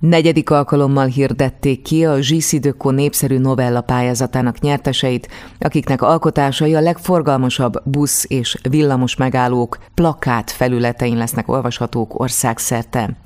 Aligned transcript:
Negyedik 0.00 0.50
alkalommal 0.50 1.06
hirdették 1.06 1.82
ki 1.82 2.04
a 2.04 2.20
Zsiszi 2.20 2.58
Dökko 2.58 2.90
népszerű 2.90 3.38
novella 3.38 3.80
pályázatának 3.80 4.60
nyerteseit, 4.60 5.28
akiknek 5.58 6.02
alkotásai 6.02 6.74
a 6.74 6.80
legforgalmasabb 6.80 7.72
busz 7.84 8.24
és 8.28 8.58
villamos 8.70 9.16
megállók 9.16 9.78
plakát 9.94 10.50
felületein 10.50 11.16
lesznek 11.16 11.48
olvashatók 11.48 12.20
országszerte. 12.20 13.16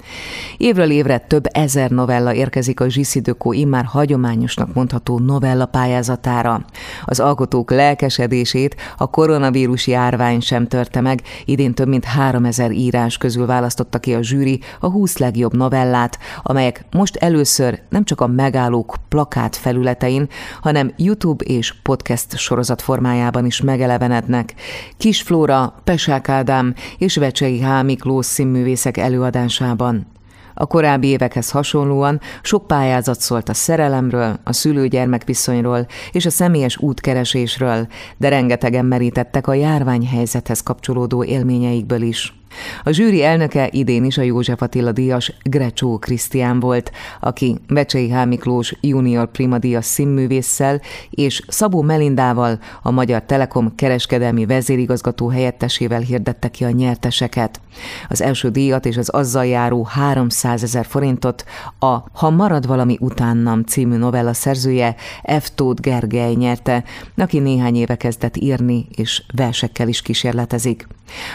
Évről 0.57 0.91
évre 0.91 1.19
több 1.19 1.45
ezer 1.53 1.91
novella 1.91 2.35
érkezik 2.35 2.81
a 2.81 2.89
Zsiszi 2.89 3.21
Dökko 3.21 3.53
immár 3.53 3.85
hagyományosnak 3.85 4.75
mondható 4.75 5.19
novella 5.19 5.67
pályázatára. 5.67 6.65
Az 7.05 7.21
alkotók 7.21 7.71
lelkesedését 7.71 8.77
a 8.97 9.11
koronavírus 9.11 9.87
járvány 9.87 10.41
sem 10.41 10.67
törte 10.67 11.01
meg, 11.01 11.23
idén 11.45 11.75
több 11.75 11.89
mint 11.89 12.05
3000 12.05 12.71
írás 12.71 13.19
közül 13.19 13.47
választotta 13.47 13.99
ki 13.99 14.15
a 14.15 14.23
zsűri 14.23 14.61
a 14.81 14.87
20 14.87 15.19
legjobb 15.19 15.57
novellát, 15.57 16.19
amely 16.43 16.63
amelyek 16.65 16.85
most 16.91 17.17
először 17.17 17.81
nem 17.89 18.05
csak 18.05 18.21
a 18.21 18.27
megállók 18.27 18.95
plakát 19.09 19.57
felületein, 19.57 20.29
hanem 20.61 20.93
YouTube 20.97 21.45
és 21.45 21.75
podcast 21.83 22.37
sorozat 22.37 22.83
formájában 22.83 23.47
is 23.47 23.61
megelevenednek. 23.61 24.55
Kis 24.97 25.23
Flóra, 25.23 25.75
Pesák 25.85 26.29
Ádám 26.29 26.75
és 26.99 27.17
Vecsei 27.17 27.61
H. 27.61 27.83
Miklós 27.83 28.27
színművészek 28.27 28.97
előadásában. 28.97 30.07
A 30.55 30.67
korábbi 30.67 31.07
évekhez 31.07 31.51
hasonlóan 31.51 32.21
sok 32.43 32.67
pályázat 32.67 33.21
szólt 33.21 33.49
a 33.49 33.55
szerelemről, 33.55 34.39
a 34.45 34.53
szülő-gyermek 34.53 35.25
viszonyról 35.25 35.87
és 36.13 36.27
a 36.27 36.31
személyes 36.31 36.77
útkeresésről, 36.77 37.87
de 38.17 38.29
rengetegen 38.29 38.85
merítettek 38.85 39.47
a 39.47 39.55
járványhelyzethez 39.55 40.63
kapcsolódó 40.63 41.25
élményeikből 41.25 42.03
is. 42.03 42.44
A 42.85 42.91
zsűri 42.91 43.23
elnöke 43.25 43.69
idén 43.71 44.05
is 44.05 44.19
a 44.19 44.23
József 44.23 44.63
Attila 44.63 44.93
díjas 44.93 45.33
Grecsó 45.43 45.99
Krisztián 45.99 46.61
volt, 46.61 46.91
aki 47.21 47.57
Becsei 47.69 48.11
H. 48.11 48.27
Miklós 48.27 48.75
junior 48.81 49.31
primadíjas 49.31 49.85
színművésszel 49.85 50.81
és 51.11 51.43
Szabó 51.49 51.83
Melindával, 51.83 52.59
a 52.83 52.91
Magyar 52.91 53.23
Telekom 53.23 53.75
kereskedelmi 53.75 54.47
vezérigazgató 54.47 55.29
helyettesével 55.29 56.01
hirdette 56.01 56.49
ki 56.49 56.65
a 56.65 56.71
nyerteseket. 56.71 57.61
Az 58.09 58.23
első 58.23 58.49
díjat 58.49 58.87
és 58.87 58.97
az 58.97 59.09
azzal 59.09 59.47
járó 59.47 59.83
300 59.83 60.63
ezer 60.63 60.85
forintot 60.85 61.45
a 61.79 61.97
Ha 62.13 62.31
marad 62.31 62.67
valami 62.67 62.97
utánnam 63.01 63.63
című 63.63 63.97
novella 63.97 64.33
szerzője 64.33 64.95
F. 65.41 65.51
Tóth 65.55 65.81
Gergely 65.81 66.35
nyerte, 66.35 66.85
aki 67.17 67.39
néhány 67.39 67.77
éve 67.77 67.97
kezdett 67.97 68.37
írni 68.37 68.87
és 68.97 69.23
versekkel 69.35 69.89
is 69.89 70.03
kísérletezik. 70.03 70.87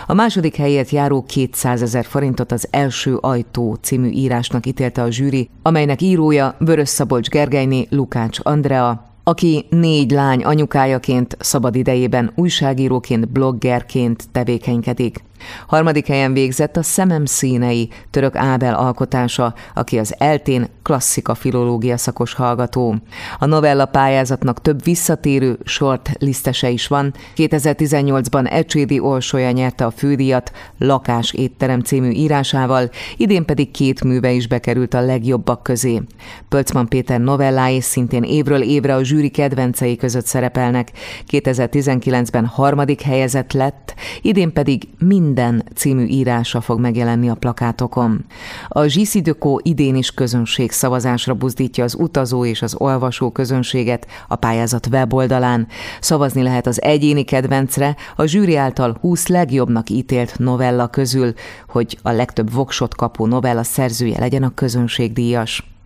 A 0.08 0.14
második 0.14 0.56
helyért 0.56 0.90
járó 0.90 1.09
200 1.28 1.82
ezer 1.82 2.06
forintot 2.06 2.52
az 2.52 2.68
első 2.72 3.16
ajtó 3.16 3.78
című 3.82 4.10
írásnak 4.10 4.66
ítélte 4.66 5.02
a 5.02 5.12
zsűri, 5.12 5.50
amelynek 5.62 6.02
írója 6.02 6.56
Vörös 6.58 6.90
Szabolcs 6.90 7.30
Gergelyné 7.30 7.88
Lukács 7.90 8.40
Andrea, 8.44 9.04
aki 9.24 9.66
négy 9.70 10.12
lány 10.12 10.44
anyukájaként, 10.44 11.38
szabad 11.40 11.76
idejében 11.76 12.32
újságíróként, 12.36 13.30
bloggerként 13.30 14.24
tevékenykedik. 14.32 15.24
Harmadik 15.68 16.08
helyen 16.08 16.34
végzett 16.34 16.78
a 16.78 16.84
Szemem 16.84 17.26
színei, 17.26 17.90
török 18.12 18.36
Ábel 18.36 18.74
alkotása, 18.74 19.54
aki 19.74 19.98
az 19.98 20.16
eltén 20.18 20.68
klasszika 20.84 21.36
filológia 21.36 21.98
szakos 21.98 22.34
hallgató. 22.34 22.96
A 23.40 23.46
novella 23.46 23.86
pályázatnak 23.86 24.62
több 24.62 24.84
visszatérő 24.84 25.58
short 25.66 26.12
listese 26.20 26.70
is 26.70 26.88
van. 26.88 27.14
2018-ban 27.36 28.52
Ecsédi 28.52 29.00
Olsolya 29.00 29.52
nyerte 29.52 29.86
a 29.86 29.92
fődíjat 29.92 30.52
Lakás 30.78 31.34
étterem 31.34 31.80
című 31.80 32.10
írásával, 32.10 32.90
idén 33.18 33.46
pedig 33.46 33.72
két 33.72 34.04
műve 34.04 34.32
is 34.32 34.48
bekerült 34.48 34.94
a 34.94 35.02
legjobbak 35.02 35.64
közé. 35.64 36.02
Pölcman 36.50 36.88
Péter 36.88 37.20
novellái 37.20 37.82
szintén 37.82 38.24
évről 38.24 38.62
évre 38.62 38.96
a 38.96 39.04
zsűri 39.04 39.30
kedvencei 39.30 39.96
között 39.96 40.26
szerepelnek. 40.26 40.92
2019-ben 41.32 42.46
harmadik 42.46 43.02
helyezett 43.02 43.54
lett, 43.54 43.94
idén 44.22 44.54
pedig 44.54 44.88
mind 44.98 45.29
minden 45.30 45.64
című 45.76 46.06
írása 46.06 46.62
fog 46.62 46.80
megjelenni 46.80 47.30
a 47.30 47.36
plakátokon. 47.36 48.26
A 48.68 48.86
Zsiszidökó 48.86 49.62
idén 49.64 49.96
is 49.96 50.12
közönség 50.12 50.72
szavazásra 50.72 51.34
buzdítja 51.34 51.84
az 51.84 51.96
utazó 52.00 52.46
és 52.46 52.62
az 52.62 52.76
olvasó 52.78 53.32
közönséget 53.32 54.08
a 54.28 54.36
pályázat 54.36 54.88
weboldalán. 54.88 55.68
Szavazni 56.00 56.42
lehet 56.42 56.68
az 56.68 56.82
egyéni 56.82 57.24
kedvencre, 57.24 57.96
a 58.16 58.26
zsűri 58.26 58.56
által 58.56 58.98
20 59.02 59.28
legjobbnak 59.28 59.90
ítélt 59.90 60.40
novella 60.40 60.88
közül, 60.88 61.34
hogy 61.68 61.98
a 62.02 62.12
legtöbb 62.12 62.54
voksot 62.54 62.96
kapó 62.96 63.26
novella 63.26 63.64
szerzője 63.64 64.20
legyen 64.20 64.44
a 64.44 64.54
közönségdíjas. 64.54 65.79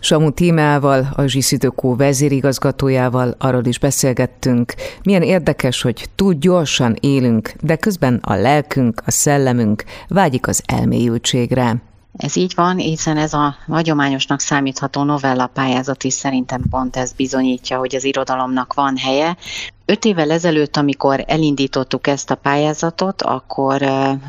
Samu 0.00 0.30
Tímeával, 0.30 1.08
a 1.16 1.26
Zsiszidökó 1.26 1.96
vezérigazgatójával 1.96 3.34
arról 3.38 3.64
is 3.64 3.78
beszélgettünk, 3.78 4.74
milyen 5.02 5.22
érdekes, 5.22 5.82
hogy 5.82 6.08
túl 6.14 6.34
gyorsan 6.34 6.96
élünk, 7.00 7.52
de 7.60 7.76
közben 7.76 8.20
a 8.22 8.34
lelkünk, 8.34 9.02
a 9.06 9.10
szellemünk 9.10 9.84
vágyik 10.08 10.46
az 10.46 10.62
elmélyültségre. 10.66 11.82
Ez 12.16 12.36
így 12.36 12.52
van, 12.56 12.76
hiszen 12.76 13.16
ez 13.16 13.32
a 13.32 13.56
hagyományosnak 13.66 14.40
számítható 14.40 15.02
novella 15.02 15.46
pályázat 15.46 16.04
is 16.04 16.12
szerintem 16.12 16.62
pont 16.70 16.96
ez 16.96 17.12
bizonyítja, 17.12 17.78
hogy 17.78 17.94
az 17.94 18.04
irodalomnak 18.04 18.74
van 18.74 18.96
helye, 18.96 19.36
Öt 19.86 20.04
évvel 20.04 20.30
ezelőtt, 20.30 20.76
amikor 20.76 21.24
elindítottuk 21.26 22.06
ezt 22.06 22.30
a 22.30 22.34
pályázatot, 22.34 23.22
akkor 23.22 23.82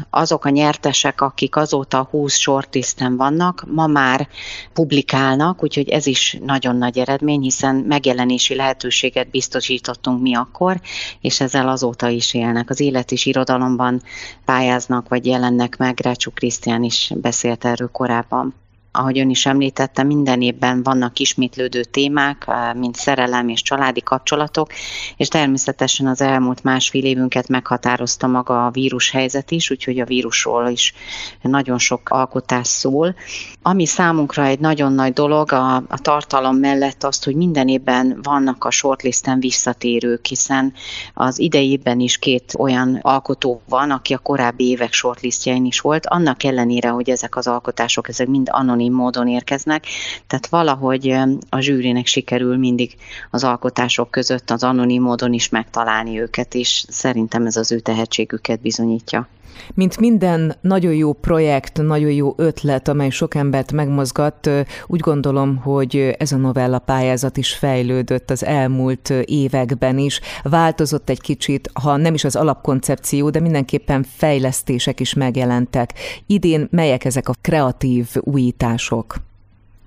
azok 0.10 0.46
a 0.46 0.50
nyertesek, 0.50 1.22
akik 1.22 1.56
azóta 1.56 2.08
20 2.12 2.36
shortlisten 2.36 3.18
vannak, 3.18 3.66
ma 3.68 3.88
már 3.88 4.28
publikálnak, 4.74 5.64
úgyhogy 5.64 5.90
ez 5.90 6.06
is 6.06 6.38
nagyon 6.46 6.76
nagy 6.76 6.98
eredmény, 6.98 7.42
hiszen 7.42 7.76
megjelenési 7.76 8.56
lehetőséget 8.56 9.30
biztosítottunk 9.30 10.22
mi 10.22 10.36
akkor, 10.36 10.82
és 11.22 11.40
ezzel 11.40 11.70
azóta 11.70 12.08
is 12.08 12.34
élnek. 12.34 12.70
Az 12.70 12.80
élet 12.80 13.12
és 13.12 13.26
irodalomban 13.26 14.02
pályáznak, 14.46 15.08
vagy 15.08 15.26
jelennek 15.26 15.78
meg, 15.78 16.00
Rácsú 16.00 16.32
Krisztián 16.32 16.84
is 16.84 17.12
beszélt 17.16 17.66
erről 17.66 17.90
korábban 17.92 18.54
ahogy 18.96 19.20
ön 19.20 19.30
is 19.30 19.46
említette, 19.46 20.04
minden 20.04 20.42
évben 20.42 20.84
vannak 20.84 21.20
ismétlődő 21.20 21.84
témák, 21.84 22.46
mint 22.76 22.96
szerelem 22.96 23.50
és 23.50 23.62
családi 23.62 24.02
kapcsolatok, 24.02 24.72
és 25.18 25.28
természetesen 25.28 26.08
az 26.08 26.22
elmúlt 26.22 26.64
másfél 26.64 27.04
évünket 27.04 27.48
meghatározta 27.48 28.28
maga 28.28 28.66
a 28.66 28.72
vírus 28.72 29.12
helyzet 29.12 29.52
is, 29.52 29.72
úgyhogy 29.72 30.00
a 30.00 30.06
vírusról 30.06 30.68
is 30.68 30.94
nagyon 31.42 31.78
sok 31.78 32.10
alkotás 32.10 32.68
szól. 32.68 33.16
Ami 33.62 33.86
számunkra 33.86 34.46
egy 34.46 34.60
nagyon 34.60 34.94
nagy 34.94 35.14
dolog 35.14 35.52
a, 35.52 35.76
a 35.76 36.00
tartalom 36.02 36.56
mellett 36.56 37.04
azt, 37.04 37.24
hogy 37.26 37.36
minden 37.36 37.68
évben 37.68 38.20
vannak 38.24 38.64
a 38.64 38.72
shortlisten 38.72 39.40
visszatérők, 39.40 40.26
hiszen 40.26 40.74
az 41.14 41.40
idejében 41.40 42.00
is 42.00 42.18
két 42.18 42.54
olyan 42.58 43.00
alkotó 43.02 43.62
van, 43.70 43.92
aki 43.92 44.14
a 44.14 44.18
korábbi 44.18 44.68
évek 44.68 44.94
shortlistjein 44.94 45.66
is 45.66 45.80
volt, 45.80 46.06
annak 46.06 46.44
ellenére, 46.44 46.90
hogy 46.90 47.10
ezek 47.10 47.36
az 47.36 47.48
alkotások, 47.48 48.10
ezek 48.10 48.28
mind 48.28 48.48
anonim 48.52 48.85
anonim 48.86 48.94
módon 48.94 49.28
érkeznek, 49.28 49.86
tehát 50.28 50.48
valahogy 50.48 51.14
a 51.50 51.60
zsűrinek 51.60 52.06
sikerül 52.06 52.58
mindig 52.58 52.96
az 53.32 53.44
alkotások 53.44 54.12
között 54.12 54.52
az 54.52 54.64
anonim 54.64 55.02
módon 55.02 55.34
is 55.34 55.50
megtalálni 55.50 56.20
őket, 56.20 56.54
és 56.54 56.86
szerintem 56.88 57.46
ez 57.46 57.56
az 57.56 57.72
ő 57.72 57.80
tehetségüket 57.80 58.62
bizonyítja. 58.62 59.28
Mint 59.74 60.00
minden 60.00 60.56
nagyon 60.62 60.94
jó 60.94 61.14
projekt, 61.14 61.82
nagyon 61.82 62.12
jó 62.12 62.34
ötlet, 62.38 62.88
amely 62.88 63.10
sok 63.10 63.36
embert 63.36 63.72
megmozgat, 63.72 64.50
úgy 64.88 65.00
gondolom, 65.00 65.56
hogy 65.56 66.16
ez 66.18 66.32
a 66.32 66.38
novella 66.38 66.80
pályázat 66.80 67.38
is 67.38 67.54
fejlődött 67.54 68.30
az 68.30 68.46
elmúlt 68.46 69.10
években 69.26 69.98
is. 69.98 70.20
Változott 70.44 71.10
egy 71.10 71.22
kicsit, 71.22 71.70
ha 71.74 71.98
nem 71.98 72.14
is 72.14 72.24
az 72.24 72.36
alapkoncepció, 72.36 73.30
de 73.30 73.40
mindenképpen 73.40 74.06
fejlesztések 74.16 75.00
is 75.00 75.14
megjelentek. 75.14 75.94
Idén 76.28 76.68
melyek 76.72 77.06
ezek 77.06 77.30
a 77.30 77.34
kreatív 77.42 78.08
újítások? 78.20 78.75
шок. 78.78 79.20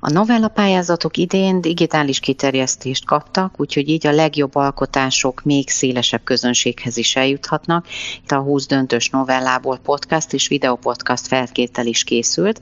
A 0.01 0.11
novella 0.11 0.49
pályázatok 0.49 1.17
idén 1.17 1.61
digitális 1.61 2.21
kiterjesztést 2.21 3.05
kaptak, 3.05 3.55
úgyhogy 3.57 3.89
így 3.89 4.07
a 4.07 4.13
legjobb 4.13 4.55
alkotások 4.55 5.43
még 5.45 5.69
szélesebb 5.69 6.25
közönséghez 6.25 6.97
is 6.97 7.17
eljuthatnak. 7.17 7.87
Itt 8.23 8.31
a 8.31 8.39
20 8.39 8.67
döntős 8.67 9.11
novellából 9.11 9.79
podcast 9.79 10.33
és 10.33 10.49
videopodcast 10.49 11.27
feltétel 11.27 11.87
is 11.87 12.05
készült, 12.05 12.61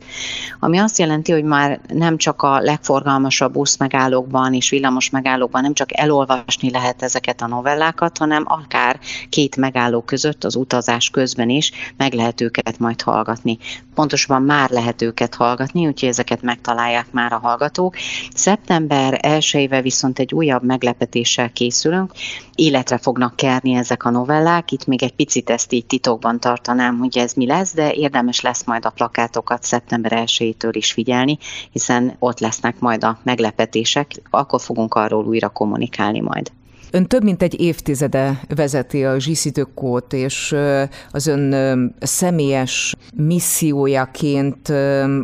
ami 0.60 0.78
azt 0.78 0.98
jelenti, 0.98 1.32
hogy 1.32 1.44
már 1.44 1.80
nem 1.88 2.16
csak 2.16 2.42
a 2.42 2.60
legforgalmasabb 2.60 3.52
buszmegállókban 3.52 4.54
és 4.54 4.70
villamos 4.70 5.10
megállókban 5.10 5.62
nem 5.62 5.74
csak 5.74 5.98
elolvasni 5.98 6.70
lehet 6.70 7.02
ezeket 7.02 7.40
a 7.40 7.46
novellákat, 7.46 8.18
hanem 8.18 8.44
akár 8.46 8.98
két 9.28 9.56
megálló 9.56 10.00
között 10.00 10.44
az 10.44 10.54
utazás 10.54 11.10
közben 11.10 11.48
is 11.48 11.72
meg 11.96 12.12
lehet 12.12 12.40
őket 12.40 12.78
majd 12.78 13.02
hallgatni. 13.02 13.58
Pontosabban 13.94 14.42
már 14.42 14.70
lehet 14.70 15.02
őket 15.02 15.34
hallgatni, 15.34 15.86
úgyhogy 15.86 16.08
ezeket 16.08 16.42
megtalálják 16.42 17.12
már 17.12 17.25
már 17.28 17.42
a 17.42 17.46
hallgatók. 17.46 17.96
Szeptember 18.34 19.18
1 19.22 19.68
viszont 19.82 20.18
egy 20.18 20.34
újabb 20.34 20.62
meglepetéssel 20.62 21.52
készülünk, 21.52 22.12
életre 22.54 22.98
fognak 22.98 23.36
kerni 23.36 23.74
ezek 23.74 24.04
a 24.04 24.10
novellák. 24.10 24.72
Itt 24.72 24.86
még 24.86 25.02
egy 25.02 25.14
picit 25.14 25.50
ezt 25.50 25.72
így 25.72 25.86
titokban 25.86 26.40
tartanám, 26.40 26.98
hogy 26.98 27.18
ez 27.18 27.32
mi 27.32 27.46
lesz, 27.46 27.74
de 27.74 27.92
érdemes 27.92 28.40
lesz 28.40 28.64
majd 28.64 28.84
a 28.84 28.90
plakátokat 28.90 29.62
szeptember 29.62 30.12
1 30.12 30.56
is 30.70 30.92
figyelni, 30.92 31.38
hiszen 31.70 32.16
ott 32.18 32.40
lesznek 32.40 32.78
majd 32.78 33.04
a 33.04 33.18
meglepetések, 33.22 34.10
akkor 34.30 34.60
fogunk 34.60 34.94
arról 34.94 35.24
újra 35.24 35.48
kommunikálni 35.48 36.20
majd. 36.20 36.50
Ön 36.90 37.06
több 37.06 37.22
mint 37.22 37.42
egy 37.42 37.60
évtizede 37.60 38.40
vezeti 38.54 39.04
a 39.04 39.18
zsiszidőkót, 39.18 40.12
és 40.12 40.56
az 41.10 41.26
ön 41.26 41.94
személyes 42.00 42.94
missziójaként 43.14 44.68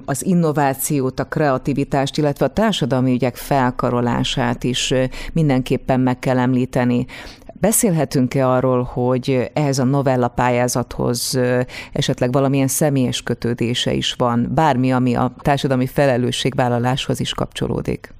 az 0.04 0.24
innovációt, 0.24 1.20
a 1.20 1.24
kreativitást, 1.24 2.18
illetve 2.18 2.44
a 2.44 2.52
társadalmi 2.52 3.12
ügyek 3.12 3.36
felkarolását 3.36 4.64
is 4.64 4.94
mindenképpen 5.32 6.00
meg 6.00 6.18
kell 6.18 6.38
említeni. 6.38 7.06
Beszélhetünk-e 7.52 8.48
arról, 8.48 8.82
hogy 8.82 9.50
ehhez 9.52 9.78
a 9.78 9.84
novella 9.84 10.28
pályázathoz 10.28 11.38
esetleg 11.92 12.32
valamilyen 12.32 12.68
személyes 12.68 13.22
kötődése 13.22 13.92
is 13.92 14.12
van, 14.12 14.50
bármi, 14.54 14.92
ami 14.92 15.14
a 15.14 15.34
társadalmi 15.38 15.86
felelősségvállaláshoz 15.86 17.20
is 17.20 17.34
kapcsolódik? 17.34 18.14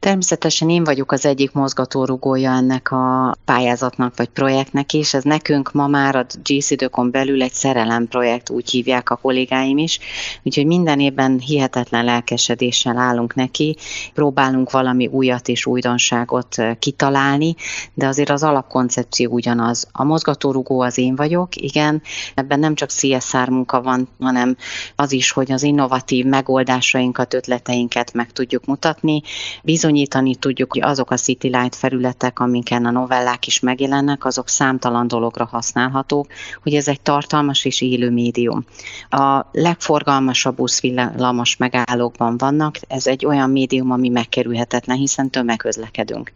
Természetesen 0.00 0.70
én 0.70 0.84
vagyok 0.84 1.12
az 1.12 1.26
egyik 1.26 1.52
mozgatórugója 1.52 2.52
ennek 2.52 2.90
a 2.90 3.36
pályázatnak 3.44 4.16
vagy 4.16 4.28
projektnek 4.28 4.92
is. 4.92 5.14
Ez 5.14 5.22
nekünk 5.22 5.72
ma 5.72 5.86
már 5.86 6.16
a 6.16 6.26
GCD-kon 6.42 7.10
belül 7.10 7.42
egy 7.42 7.52
szerelem 7.52 8.08
projekt, 8.08 8.50
úgy 8.50 8.70
hívják 8.70 9.10
a 9.10 9.16
kollégáim 9.16 9.78
is. 9.78 9.98
Úgyhogy 10.42 10.66
minden 10.66 11.00
évben 11.00 11.38
hihetetlen 11.38 12.04
lelkesedéssel 12.04 12.96
állunk 12.96 13.34
neki, 13.34 13.76
próbálunk 14.14 14.70
valami 14.70 15.06
újat 15.06 15.48
és 15.48 15.66
újdonságot 15.66 16.56
kitalálni, 16.78 17.54
de 17.94 18.06
azért 18.06 18.30
az 18.30 18.42
alapkoncepció 18.42 19.30
ugyanaz. 19.30 19.88
A 19.92 20.04
mozgatórugó 20.04 20.80
az 20.80 20.98
én 20.98 21.16
vagyok, 21.16 21.56
igen, 21.56 22.02
ebben 22.34 22.58
nem 22.58 22.74
csak 22.74 22.88
CSR 22.88 23.48
munka 23.48 23.82
van, 23.82 24.08
hanem 24.20 24.56
az 24.96 25.12
is, 25.12 25.30
hogy 25.30 25.52
az 25.52 25.62
innovatív 25.62 26.24
megoldásainkat, 26.24 27.34
ötleteinket 27.34 28.12
meg 28.12 28.32
tudjuk 28.32 28.64
mutatni. 28.64 29.22
Bizony 29.62 29.87
bizonyítani 29.88 30.34
tudjuk, 30.34 30.72
hogy 30.72 30.82
azok 30.82 31.10
a 31.10 31.16
City 31.16 31.48
Light 31.48 31.74
felületek, 31.74 32.38
amiken 32.38 32.84
a 32.84 32.90
novellák 32.90 33.46
is 33.46 33.60
megjelennek, 33.60 34.24
azok 34.24 34.48
számtalan 34.48 35.08
dologra 35.08 35.44
használhatók, 35.44 36.26
hogy 36.62 36.74
ez 36.74 36.88
egy 36.88 37.00
tartalmas 37.00 37.64
és 37.64 37.80
élő 37.80 38.10
médium. 38.10 38.64
A 39.10 39.46
legforgalmasabb 39.52 40.56
buszvillamos 40.56 41.56
megállókban 41.56 42.36
vannak, 42.36 42.74
ez 42.88 43.06
egy 43.06 43.26
olyan 43.26 43.50
médium, 43.50 43.90
ami 43.90 44.08
megkerülhetetlen, 44.08 44.96
hiszen 44.96 45.30
tömegközlekedünk. 45.30 46.32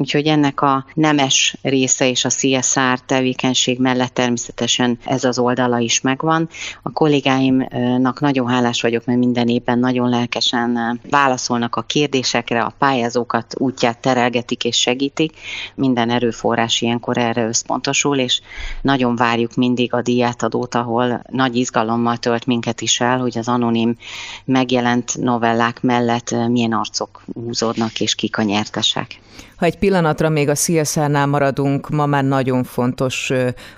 Úgyhogy 0.00 0.26
ennek 0.26 0.60
a 0.60 0.84
nemes 0.94 1.56
része 1.62 2.08
és 2.08 2.24
a 2.24 2.28
CSR 2.28 3.00
tevékenység 3.06 3.78
mellett 3.78 4.14
természetesen 4.14 4.98
ez 5.04 5.24
az 5.24 5.38
oldala 5.38 5.78
is 5.78 6.00
megvan. 6.00 6.48
A 6.82 6.90
kollégáimnak 6.90 8.20
nagyon 8.20 8.48
hálás 8.48 8.80
vagyok, 8.80 9.04
mert 9.04 9.18
minden 9.18 9.48
évben 9.48 9.78
nagyon 9.78 10.08
lelkesen 10.08 11.00
válaszolnak 11.10 11.76
a 11.76 11.82
kérdésekre, 11.82 12.60
a 12.60 12.74
pályázókat 12.78 13.54
útját 13.58 13.98
terelgetik 13.98 14.64
és 14.64 14.80
segítik. 14.80 15.32
Minden 15.74 16.10
erőforrás 16.10 16.80
ilyenkor 16.80 17.18
erre 17.18 17.46
összpontosul, 17.46 18.18
és 18.18 18.40
nagyon 18.82 19.16
várjuk 19.16 19.54
mindig 19.54 19.94
a 19.94 20.02
díjátadót, 20.02 20.74
ahol 20.74 21.22
nagy 21.30 21.56
izgalommal 21.56 22.16
tölt 22.16 22.46
minket 22.46 22.80
is 22.80 23.00
el, 23.00 23.18
hogy 23.18 23.38
az 23.38 23.48
anonim 23.48 23.96
megjelent 24.44 25.16
novellák 25.16 25.82
mellett 25.82 26.34
milyen 26.48 26.72
arcok 26.72 27.22
húzódnak 27.34 28.00
és 28.00 28.14
kik 28.14 28.38
a 28.38 28.42
nyertesek. 28.42 29.20
Ha 29.56 29.64
egy 29.64 29.78
pillanatra 29.88 30.28
még 30.28 30.48
a 30.48 30.54
CSR-nál 30.54 31.26
maradunk, 31.26 31.88
ma 31.88 32.06
már 32.06 32.24
nagyon 32.24 32.64
fontos 32.64 33.32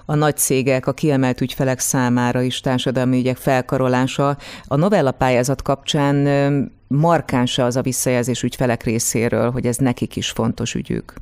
a 0.06 0.14
nagy 0.14 0.36
cégek, 0.36 0.86
a 0.86 0.92
kiemelt 0.92 1.40
ügyfelek 1.40 1.78
számára 1.78 2.40
is 2.42 2.60
társadalmi 2.60 3.18
ügyek 3.18 3.36
felkarolása. 3.36 4.36
A 4.66 4.76
novella 4.76 5.12
pályázat 5.12 5.62
kapcsán 5.62 6.16
markánsa 6.88 7.64
az 7.64 7.76
a 7.76 7.82
visszajelzés 7.82 8.42
ügyfelek 8.42 8.82
részéről, 8.82 9.50
hogy 9.50 9.66
ez 9.66 9.76
nekik 9.76 10.16
is 10.16 10.30
fontos 10.30 10.74
ügyük. 10.74 11.14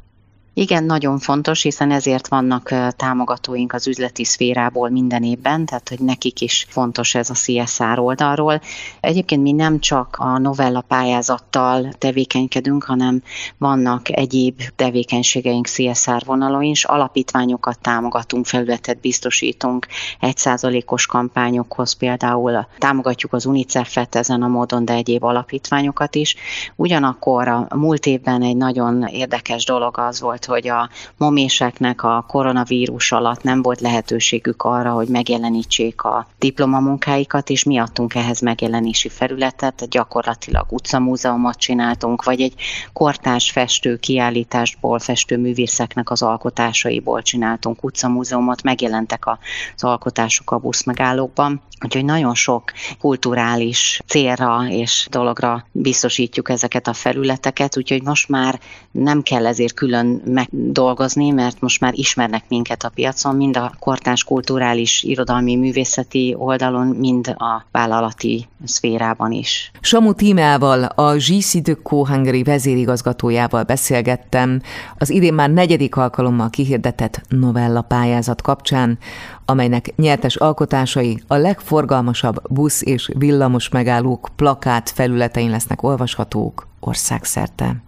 Igen, 0.61 0.85
nagyon 0.85 1.19
fontos, 1.19 1.63
hiszen 1.63 1.91
ezért 1.91 2.29
vannak 2.29 2.75
támogatóink 2.97 3.73
az 3.73 3.87
üzleti 3.87 4.25
szférából 4.25 4.89
minden 4.89 5.23
évben, 5.23 5.65
tehát 5.67 5.89
hogy 5.89 6.01
nekik 6.01 6.41
is 6.41 6.67
fontos 6.69 7.15
ez 7.15 7.31
a 7.31 7.35
CSR 7.35 7.99
oldalról. 7.99 8.61
Egyébként 9.01 9.43
mi 9.43 9.53
nem 9.53 9.81
csak 9.81 10.17
a 10.19 10.39
novella 10.39 10.81
pályázattal 10.81 11.93
tevékenykedünk, 11.99 12.85
hanem 12.85 13.23
vannak 13.59 14.17
egyéb 14.17 14.63
tevékenységeink 14.77 15.67
CSR 15.67 16.23
vonalon 16.27 16.63
is, 16.63 16.85
alapítványokat 16.85 17.79
támogatunk, 17.81 18.47
felületet 18.47 19.01
biztosítunk, 19.01 19.87
egyszázalékos 20.21 21.07
kampányokhoz 21.07 21.93
például 21.93 22.67
támogatjuk 22.79 23.33
az 23.33 23.47
UNICEF-et 23.47 24.15
ezen 24.15 24.43
a 24.43 24.49
módon, 24.49 24.85
de 24.85 24.93
egyéb 24.93 25.25
alapítványokat 25.25 26.15
is. 26.15 26.37
Ugyanakkor 26.77 27.49
a 27.49 27.67
múlt 27.75 28.07
évben 28.07 28.43
egy 28.43 28.57
nagyon 28.57 29.07
érdekes 29.07 29.65
dolog 29.65 29.99
az 29.99 30.21
volt, 30.21 30.47
hogy 30.49 30.69
a 30.69 30.89
moméseknek 31.17 32.03
a 32.03 32.25
koronavírus 32.29 33.13
alatt 33.13 33.43
nem 33.43 33.63
volt 33.63 33.81
lehetőségük 33.81 34.63
arra, 34.63 34.91
hogy 34.91 35.09
megjelenítsék 35.09 36.03
a 36.03 36.27
diplomamunkáikat, 36.39 37.51
és 37.51 37.65
mi 37.65 37.79
adtunk 37.79 38.15
ehhez 38.15 38.41
megjelenési 38.41 39.09
felületet, 39.09 39.89
gyakorlatilag 39.89 40.67
utcamúzeumot 40.69 41.57
csináltunk, 41.57 42.25
vagy 42.25 42.41
egy 42.41 42.55
kortárs 42.93 43.51
festő 43.51 43.97
kiállításból, 43.97 44.99
festőművészeknek 44.99 46.11
az 46.11 46.23
alkotásaiból 46.23 47.23
csináltunk 47.23 47.85
utcamúzeumot, 47.85 48.63
megjelentek 48.63 49.27
az 49.27 49.85
alkotások 49.85 50.51
a 50.51 50.59
buszmegállókban, 50.59 51.63
úgyhogy 51.85 52.05
nagyon 52.05 52.35
sok 52.35 52.73
kulturális 52.99 54.01
célra 54.07 54.67
és 54.69 55.07
dologra 55.11 55.67
biztosítjuk 55.73 56.51
ezeket 56.51 56.87
a 56.89 56.93
felületeket, 56.93 57.77
úgyhogy 57.77 58.03
most 58.03 58.29
már 58.29 58.61
nem 58.91 59.23
kell 59.23 59.47
ezért 59.47 59.75
külön 59.75 60.23
megdolgozni, 60.39 61.31
mert 61.31 61.61
most 61.61 61.81
már 61.81 61.93
ismernek 61.95 62.45
minket 62.49 62.83
a 62.83 62.89
piacon, 62.89 63.37
mind 63.37 63.57
a 63.57 63.73
kortárs 63.79 64.25
kulturális, 64.25 65.03
irodalmi, 65.03 65.57
művészeti 65.57 66.35
oldalon, 66.39 66.87
mind 66.87 67.29
a 67.29 67.65
vállalati 67.71 68.49
szférában 68.65 69.33
is. 69.33 69.71
Samu 69.81 70.13
Tímeával, 70.13 70.83
a 70.85 71.15
GC 71.15 71.63
Deco 71.63 72.07
Hungary 72.07 72.43
vezérigazgatójával 72.43 73.63
beszélgettem 73.63 74.61
az 74.99 75.11
idén 75.11 75.35
már 75.35 75.51
negyedik 75.51 75.97
alkalommal 75.97 76.51
kihirdetett 76.51 77.21
novella 77.29 77.83
pályázat 77.83 78.43
kapcsán, 78.43 78.99
amelynek 79.45 79.97
nyertes 79.97 80.37
alkotásai 80.37 81.23
a 81.27 81.35
legforgalmasabb 81.35 82.43
busz 82.51 82.83
és 82.83 83.11
villamos 83.19 83.69
megállók 83.69 84.29
plakát 84.37 84.91
felületein 84.91 85.51
lesznek 85.51 85.83
olvashatók 85.83 86.67
országszerte. 86.81 87.87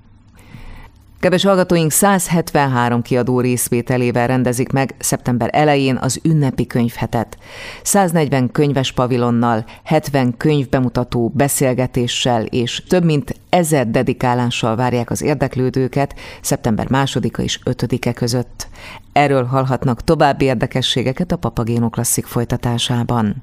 Kedves 1.20 1.44
hallgatóink 1.44 1.90
173 1.90 3.02
kiadó 3.02 3.40
részvételével 3.40 4.26
rendezik 4.26 4.72
meg 4.72 4.94
szeptember 4.98 5.50
elején 5.52 5.96
az 5.96 6.20
ünnepi 6.22 6.66
könyvhetet. 6.66 7.38
140 7.82 8.50
könyves 8.50 8.92
pavilonnal, 8.92 9.64
70 9.84 10.36
könyvbemutató 10.36 11.32
beszélgetéssel 11.34 12.44
és 12.44 12.82
több 12.88 13.04
mint 13.04 13.34
ezer 13.48 13.90
dedikálással 13.90 14.76
várják 14.76 15.10
az 15.10 15.22
érdeklődőket 15.22 16.14
szeptember 16.40 16.86
2-a 16.90 17.42
és 17.42 17.58
5-e 17.64 18.12
között. 18.12 18.68
Erről 19.12 19.44
hallhatnak 19.44 20.04
további 20.04 20.44
érdekességeket 20.44 21.32
a 21.32 21.36
Papagéno 21.36 21.88
Klasszik 21.88 22.26
folytatásában. 22.26 23.42